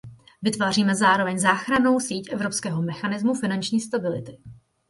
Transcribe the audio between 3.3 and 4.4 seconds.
finanční stability.